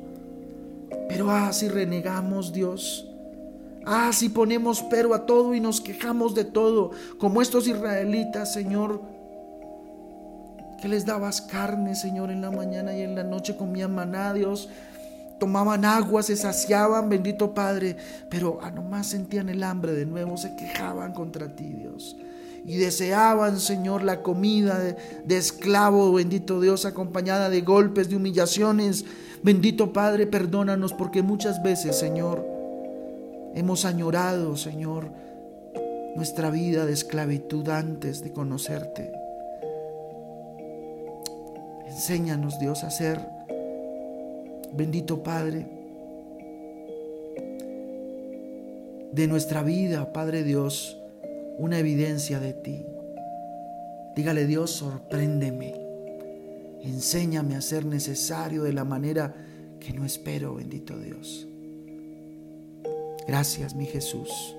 Pero 1.09 1.31
ah, 1.31 1.51
renegamos, 1.71 2.53
Dios. 2.53 3.12
Ah, 3.85 4.11
si 4.13 4.29
ponemos 4.29 4.83
pero 4.89 5.15
a 5.15 5.27
todo 5.27 5.55
y 5.55 5.61
nos 5.61 5.81
quejamos 5.81 6.35
de 6.35 6.45
todo, 6.45 6.93
como 7.19 7.43
estos 7.43 7.67
israelitas, 7.67 8.53
Señor, 8.53 9.03
que 10.81 10.89
les 10.89 11.07
dabas 11.07 11.41
carne, 11.41 11.95
Señor, 11.95 12.31
en 12.31 12.43
la 12.43 12.51
mañana 12.51 12.97
y 12.97 13.03
en 13.03 13.15
la 13.15 13.23
noche 13.23 13.57
comían 13.57 13.95
maná, 13.95 14.35
Dios, 14.35 14.69
tomaban 15.39 15.85
agua, 15.85 16.23
se 16.23 16.37
saciaban, 16.37 17.09
bendito 17.09 17.55
Padre, 17.55 17.97
pero 18.29 18.61
a 18.63 18.71
nomás 18.71 19.09
sentían 19.09 19.49
el 19.49 19.63
hambre 19.63 19.93
de 19.93 20.07
nuevo, 20.07 20.37
se 20.37 20.55
quejaban 20.57 21.13
contra 21.13 21.55
ti, 21.55 21.73
Dios. 21.73 22.17
Y 22.65 22.77
deseaban, 22.77 23.59
Señor, 23.59 24.05
la 24.05 24.23
comida 24.23 24.79
de, 24.79 24.97
de 25.25 25.37
esclavo, 25.37 26.13
bendito 26.13 26.61
Dios, 26.61 26.85
acompañada 26.85 27.49
de 27.49 27.61
golpes, 27.63 28.09
de 28.09 28.17
humillaciones. 28.17 29.05
Bendito 29.43 29.93
Padre, 29.93 30.29
perdónanos 30.29 30.93
porque 30.93 31.23
muchas 31.23 31.61
veces, 31.61 31.99
Señor, 31.99 32.52
Hemos 33.55 33.85
añorado, 33.85 34.57
Señor, 34.57 35.11
nuestra 36.17 36.51
vida 36.51 36.87
de 36.87 36.93
esclavitud 36.93 37.69
antes 37.69 38.23
de 38.23 38.33
conocerte. 38.33 39.13
Enséñanos, 41.87 42.59
Dios, 42.59 42.83
a 42.85 42.91
ser, 42.91 43.21
bendito 44.73 45.23
Padre, 45.23 45.67
de 49.13 49.27
nuestra 49.29 49.63
vida, 49.63 50.13
Padre 50.15 50.43
Dios, 50.43 50.99
una 51.59 51.79
evidencia 51.79 52.41
de 52.41 52.55
ti. 52.55 52.87
Dígale, 54.17 54.47
Dios, 54.47 54.71
sorpréndeme. 54.71 55.75
Enséñame 56.83 57.57
a 57.57 57.61
ser 57.61 57.85
necesario 57.85 58.63
de 58.63 58.73
la 58.73 58.85
manera 58.85 59.35
que 59.79 59.93
no 59.93 60.07
espero, 60.07 60.55
bendito 60.55 60.99
Dios. 60.99 61.47
Gracias, 63.27 63.75
mi 63.75 63.87
Jesús, 63.87 64.57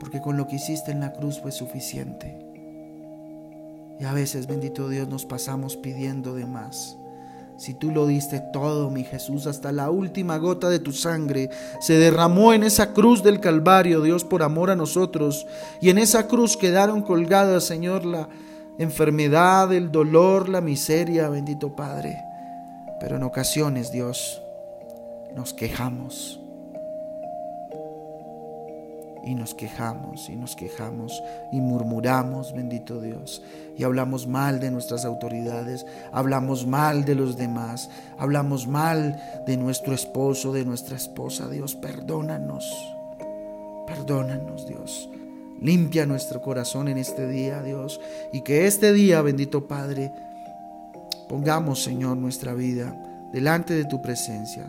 porque 0.00 0.20
con 0.20 0.36
lo 0.36 0.46
que 0.46 0.56
hiciste 0.56 0.92
en 0.92 1.00
la 1.00 1.12
cruz 1.12 1.40
fue 1.40 1.52
suficiente. 1.52 2.38
Y 4.00 4.04
a 4.04 4.12
veces, 4.12 4.46
bendito 4.46 4.88
Dios, 4.88 5.08
nos 5.08 5.26
pasamos 5.26 5.76
pidiendo 5.76 6.34
de 6.34 6.46
más. 6.46 6.96
Si 7.58 7.74
tú 7.74 7.90
lo 7.92 8.06
diste 8.06 8.40
todo, 8.52 8.90
mi 8.90 9.04
Jesús, 9.04 9.46
hasta 9.46 9.70
la 9.70 9.90
última 9.90 10.38
gota 10.38 10.68
de 10.68 10.80
tu 10.80 10.92
sangre 10.92 11.50
se 11.80 11.94
derramó 11.94 12.54
en 12.54 12.64
esa 12.64 12.92
cruz 12.92 13.22
del 13.22 13.38
Calvario, 13.40 14.00
Dios, 14.00 14.24
por 14.24 14.42
amor 14.42 14.70
a 14.70 14.76
nosotros. 14.76 15.46
Y 15.80 15.90
en 15.90 15.98
esa 15.98 16.26
cruz 16.26 16.56
quedaron 16.56 17.02
colgadas, 17.02 17.64
Señor, 17.64 18.04
la 18.04 18.28
enfermedad, 18.78 19.72
el 19.72 19.92
dolor, 19.92 20.48
la 20.48 20.60
miseria, 20.60 21.28
bendito 21.28 21.76
Padre. 21.76 22.16
Pero 22.98 23.16
en 23.16 23.22
ocasiones, 23.22 23.92
Dios, 23.92 24.42
nos 25.36 25.52
quejamos 25.52 26.41
y 29.24 29.34
nos 29.34 29.54
quejamos 29.54 30.28
y 30.28 30.36
nos 30.36 30.56
quejamos 30.56 31.22
y 31.52 31.60
murmuramos, 31.60 32.52
bendito 32.52 33.00
Dios, 33.00 33.42
y 33.76 33.84
hablamos 33.84 34.26
mal 34.26 34.60
de 34.60 34.70
nuestras 34.70 35.04
autoridades, 35.04 35.86
hablamos 36.12 36.66
mal 36.66 37.04
de 37.04 37.14
los 37.14 37.36
demás, 37.36 37.90
hablamos 38.18 38.66
mal 38.66 39.20
de 39.46 39.56
nuestro 39.56 39.94
esposo, 39.94 40.52
de 40.52 40.64
nuestra 40.64 40.96
esposa. 40.96 41.48
Dios, 41.48 41.74
perdónanos, 41.74 42.72
perdónanos, 43.86 44.66
Dios. 44.66 45.08
Limpia 45.60 46.06
nuestro 46.06 46.42
corazón 46.42 46.88
en 46.88 46.98
este 46.98 47.28
día, 47.28 47.62
Dios, 47.62 48.00
y 48.32 48.40
que 48.40 48.66
este 48.66 48.92
día, 48.92 49.22
bendito 49.22 49.68
Padre, 49.68 50.12
pongamos, 51.28 51.82
Señor, 51.82 52.16
nuestra 52.16 52.52
vida 52.52 52.94
delante 53.32 53.74
de 53.74 53.84
tu 53.84 54.02
presencia. 54.02 54.64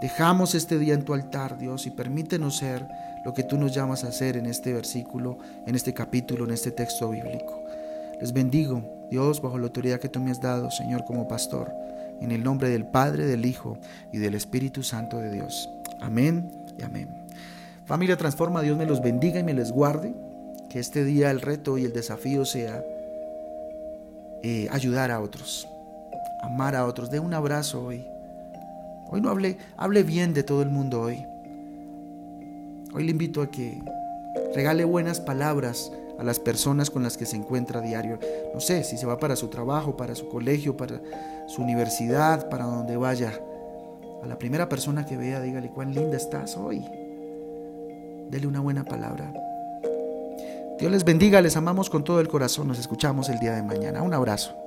Dejamos 0.00 0.54
este 0.54 0.78
día 0.78 0.94
en 0.94 1.04
tu 1.04 1.14
altar, 1.14 1.58
Dios, 1.58 1.86
y 1.86 1.90
permítenos 1.90 2.56
ser 2.56 2.88
lo 3.24 3.32
que 3.32 3.42
tú 3.42 3.56
nos 3.58 3.74
llamas 3.74 4.04
a 4.04 4.08
hacer 4.08 4.36
en 4.36 4.46
este 4.46 4.72
versículo, 4.72 5.38
en 5.66 5.74
este 5.74 5.94
capítulo, 5.94 6.44
en 6.44 6.50
este 6.52 6.70
texto 6.70 7.10
bíblico. 7.10 7.62
Les 8.20 8.32
bendigo, 8.32 8.82
Dios, 9.10 9.42
bajo 9.42 9.58
la 9.58 9.66
autoridad 9.66 10.00
que 10.00 10.08
tú 10.08 10.20
me 10.20 10.30
has 10.30 10.40
dado, 10.40 10.70
Señor, 10.70 11.04
como 11.04 11.28
pastor, 11.28 11.72
en 12.20 12.30
el 12.30 12.42
nombre 12.44 12.68
del 12.68 12.86
Padre, 12.86 13.26
del 13.26 13.46
Hijo 13.46 13.78
y 14.12 14.18
del 14.18 14.34
Espíritu 14.34 14.82
Santo 14.82 15.18
de 15.18 15.30
Dios. 15.30 15.68
Amén 16.00 16.50
y 16.78 16.82
amén. 16.82 17.08
Familia 17.84 18.16
Transforma, 18.16 18.62
Dios 18.62 18.76
me 18.76 18.86
los 18.86 19.02
bendiga 19.02 19.40
y 19.40 19.44
me 19.44 19.54
les 19.54 19.72
guarde. 19.72 20.14
Que 20.70 20.78
este 20.78 21.04
día 21.04 21.30
el 21.30 21.40
reto 21.42 21.76
y 21.76 21.84
el 21.84 21.92
desafío 21.92 22.46
sea 22.46 22.82
eh, 24.42 24.68
ayudar 24.70 25.10
a 25.10 25.20
otros, 25.20 25.68
amar 26.42 26.74
a 26.74 26.86
otros. 26.86 27.10
De 27.10 27.20
un 27.20 27.34
abrazo 27.34 27.84
hoy. 27.84 28.06
Hoy 29.10 29.20
no 29.20 29.28
hable, 29.28 29.58
hable 29.76 30.02
bien 30.02 30.32
de 30.32 30.42
todo 30.42 30.62
el 30.62 30.70
mundo 30.70 31.02
hoy. 31.02 31.26
Hoy 32.94 33.04
le 33.04 33.10
invito 33.10 33.40
a 33.40 33.50
que 33.50 33.82
regale 34.54 34.84
buenas 34.84 35.18
palabras 35.18 35.90
a 36.18 36.24
las 36.24 36.38
personas 36.38 36.90
con 36.90 37.02
las 37.02 37.16
que 37.16 37.24
se 37.24 37.36
encuentra 37.36 37.80
a 37.80 37.82
diario. 37.82 38.18
No 38.52 38.60
sé, 38.60 38.84
si 38.84 38.98
se 38.98 39.06
va 39.06 39.18
para 39.18 39.34
su 39.34 39.48
trabajo, 39.48 39.96
para 39.96 40.14
su 40.14 40.28
colegio, 40.28 40.76
para 40.76 41.00
su 41.48 41.62
universidad, 41.62 42.50
para 42.50 42.64
donde 42.64 42.96
vaya. 42.96 43.32
A 44.22 44.26
la 44.26 44.38
primera 44.38 44.68
persona 44.68 45.06
que 45.06 45.16
vea, 45.16 45.40
dígale 45.40 45.70
cuán 45.70 45.94
linda 45.94 46.16
estás 46.16 46.56
hoy. 46.56 46.84
Dele 48.30 48.46
una 48.46 48.60
buena 48.60 48.84
palabra. 48.84 49.32
Dios 50.78 50.92
les 50.92 51.04
bendiga, 51.04 51.40
les 51.40 51.56
amamos 51.56 51.88
con 51.88 52.04
todo 52.04 52.20
el 52.20 52.28
corazón. 52.28 52.68
Nos 52.68 52.78
escuchamos 52.78 53.28
el 53.30 53.38
día 53.38 53.54
de 53.54 53.62
mañana. 53.62 54.02
Un 54.02 54.12
abrazo. 54.12 54.61